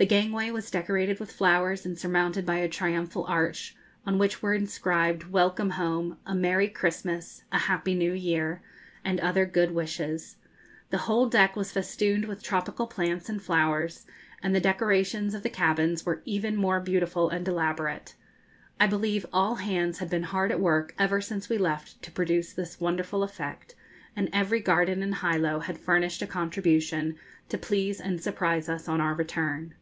[0.00, 3.74] The gangway was decorated with flowers, and surmounted by a triumphal arch,
[4.06, 8.62] on which were inscribed 'Welcome Home,' 'A Merry Christmas,' 'A Happy New Year,'
[9.04, 10.36] and other good wishes.
[10.90, 14.06] The whole deck was festooned with tropical plants and flowers,
[14.40, 18.14] and the decorations of the cabins were even more beautiful and elaborate.
[18.78, 22.52] I believe all hands had been hard at work ever since we left to produce
[22.52, 23.74] this wonderful effect,
[24.14, 27.16] and every garden in Hilo had furnished a contribution
[27.48, 29.74] to please and surprise us on our return.